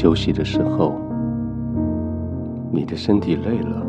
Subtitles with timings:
[0.00, 0.94] 休息的时候，
[2.72, 3.84] 你的身体累了；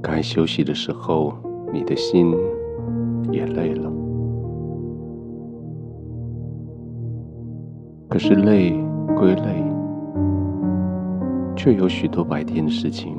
[0.00, 1.34] 该休息的时候，
[1.72, 2.32] 你的心
[3.32, 3.90] 也累了。
[8.08, 8.80] 可是累
[9.16, 9.64] 归累，
[11.56, 13.12] 却有许多白天的事情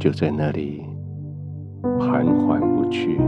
[0.00, 0.82] 就在那里
[2.00, 3.20] 盘桓不去。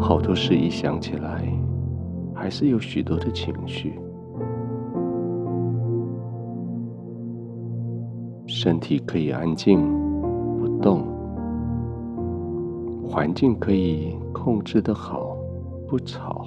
[0.00, 1.51] 好多事一想起来，
[2.42, 3.94] 还是有许多的情绪。
[8.48, 9.78] 身体可以安静
[10.58, 11.04] 不动，
[13.08, 15.36] 环境可以控制得好
[15.86, 16.44] 不吵，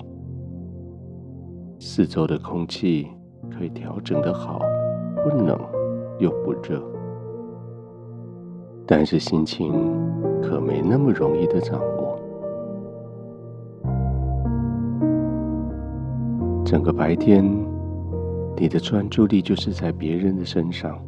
[1.79, 3.07] 四周的空气
[3.49, 4.59] 可以调整得好
[5.23, 5.57] 不冷
[6.19, 6.83] 又不热，
[8.85, 9.71] 但是心情
[10.41, 11.94] 可没那么容易的掌握。
[16.75, 17.41] 整个白天，
[18.57, 20.99] 你的专注力就是在别人的身上，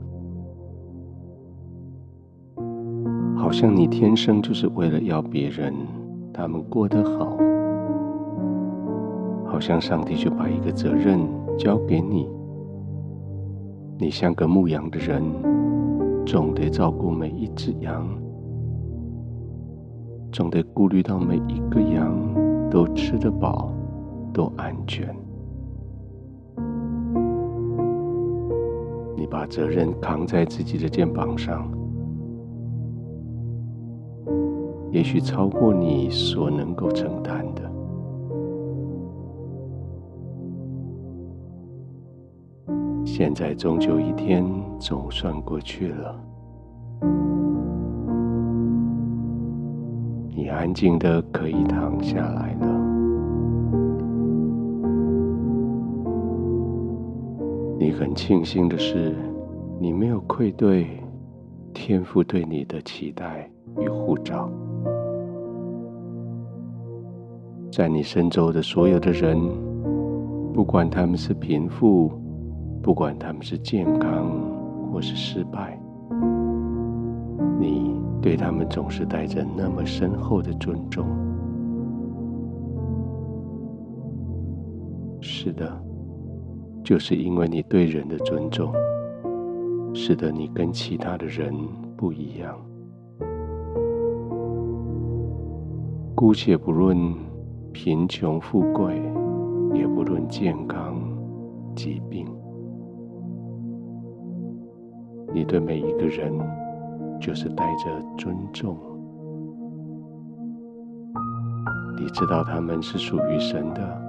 [3.36, 5.74] 好像你天生就是为了要别人
[6.34, 7.38] 他们过得好，
[9.46, 11.20] 好像上帝就把一个责任
[11.58, 12.30] 交给你，
[14.00, 15.22] 你像个牧羊的人，
[16.26, 18.08] 总得照顾每一只羊，
[20.32, 22.18] 总得顾虑到每一个羊
[22.72, 23.70] 都吃得饱，
[24.34, 25.14] 都安全。
[29.30, 31.70] 把责任扛在自己的肩膀上，
[34.92, 37.62] 也许超过你所能够承担的。
[43.06, 44.46] 现在终究一天
[44.80, 46.16] 总算过去了，
[50.30, 52.77] 你安静的可以躺下来了。
[57.80, 59.16] 你很庆幸的是，
[59.80, 60.88] 你没有愧对
[61.74, 63.48] 天父对你的期待
[63.80, 64.50] 与护照。
[67.72, 69.38] 在你身周的所有的人，
[70.54, 72.12] 不管他们是贫富，
[72.82, 74.28] 不管他们是健康
[74.92, 75.80] 或是失败，
[77.60, 81.06] 你对他们总是带着那么深厚的尊重。
[85.22, 85.87] 是的。
[86.88, 88.72] 就是因为你对人的尊重，
[89.94, 91.54] 使得你跟其他的人
[91.98, 92.58] 不一样。
[96.16, 96.98] 姑且不论
[97.74, 98.96] 贫穷富贵，
[99.74, 100.98] 也不论健康
[101.76, 102.26] 疾病，
[105.34, 106.34] 你对每一个人
[107.20, 108.78] 就是带着尊重。
[112.00, 114.07] 你知道他们是属于神的。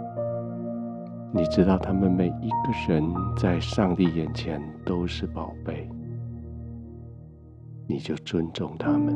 [1.31, 3.05] 你知道，他们每一个人
[3.37, 5.87] 在上帝眼前都是宝贝，
[7.87, 9.15] 你就尊重他们。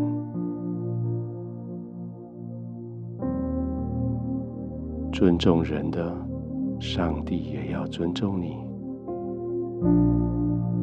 [5.11, 6.14] 尊重人的，
[6.79, 8.56] 上帝也要尊重你；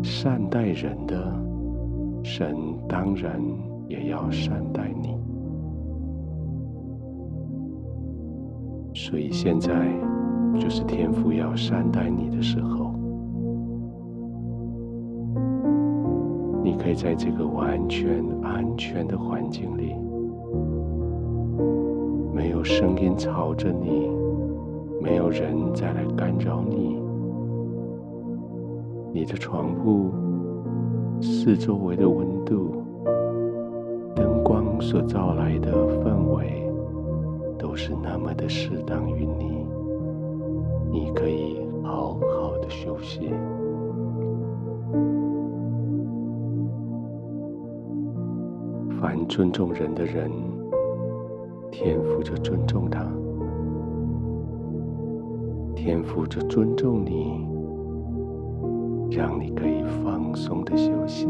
[0.04, 1.32] 善待人的，
[2.24, 2.56] 神
[2.88, 3.40] 当然
[3.88, 5.16] 也要善待你。
[8.96, 10.09] 所以现在。
[10.58, 12.94] 就是天父要善待你的时候，
[16.64, 19.96] 你可以在这个完全安全的环境里，
[22.34, 24.10] 没有声音吵着你，
[25.02, 26.98] 没有人再来干扰你，
[29.14, 30.12] 你的床铺、
[31.22, 32.84] 四周围的温度、
[34.16, 35.72] 灯光所照来的
[36.04, 36.70] 氛围，
[37.58, 39.69] 都是那么的适当于你。
[40.92, 43.32] 你可以好好的休息。
[49.00, 50.30] 凡尊重人的人，
[51.72, 53.04] 天赋就尊重他；
[55.74, 57.48] 天赋就尊重你，
[59.10, 61.30] 让你可以放松的休息。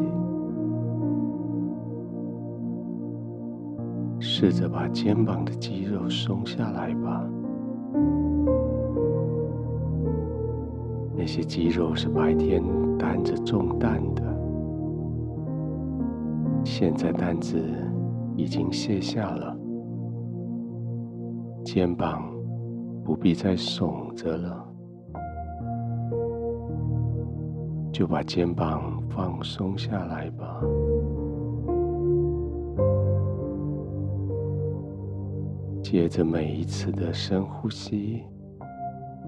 [4.19, 7.29] 试着把肩膀的肌肉松下来吧。
[11.19, 12.63] 那些肌肉是白天
[12.97, 14.23] 担着重担的，
[16.63, 17.61] 现在担子
[18.37, 19.53] 已经卸下了，
[21.61, 22.23] 肩膀
[23.03, 24.65] 不必再耸着了，
[27.91, 30.61] 就把肩膀放松下来吧。
[35.83, 38.23] 接着每一次的深呼吸。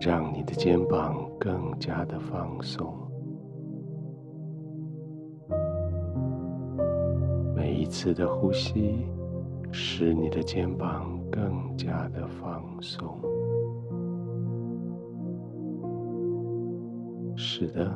[0.04, 2.92] 让你的肩膀更加的放松。
[7.56, 9.06] 每一次的呼吸，
[9.72, 13.16] 使你的肩膀更加的放松。
[17.36, 17.94] 是的，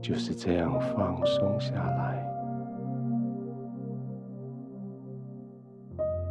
[0.00, 2.26] 就是这样放松下来，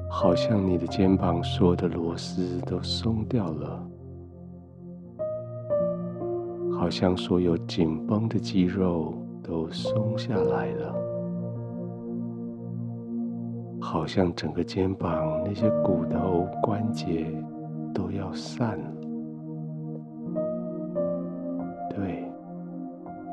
[0.09, 3.87] 好像你的肩膀所有的螺丝都松掉了。
[6.83, 10.93] 好像所有紧绷的肌肉都松下来了，
[13.79, 17.33] 好像整个肩膀那些骨头关节
[17.93, 18.91] 都要散了。
[21.95, 22.29] 对，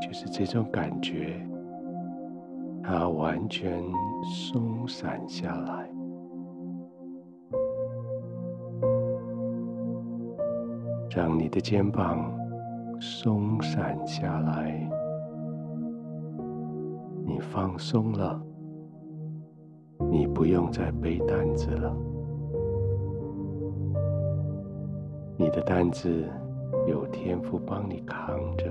[0.00, 1.44] 就是这种感觉，
[2.84, 3.82] 它完全
[4.46, 5.90] 松散下来，
[11.10, 12.32] 让你的肩膀。
[13.02, 14.78] 松散下来，
[17.24, 18.38] 你放松了，
[20.10, 21.96] 你不用再背担子了。
[25.38, 26.28] 你的担子
[26.86, 28.66] 有天父帮你扛着。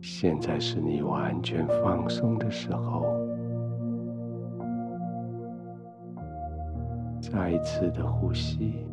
[0.00, 3.04] 现在是你完全放松的时候。
[7.20, 8.86] 再一次的呼吸。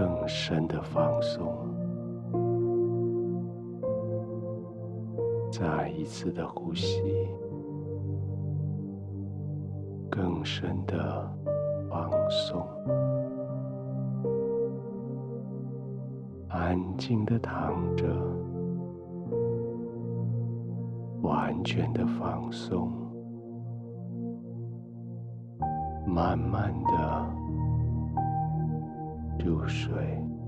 [0.00, 1.46] 更深的放松，
[5.52, 7.02] 再一次的呼吸，
[10.08, 11.30] 更深的
[11.90, 12.66] 放松，
[16.48, 18.06] 安静的躺着，
[21.20, 22.90] 完全的放松，
[26.06, 27.39] 慢慢的。
[29.40, 30.39] 入睡。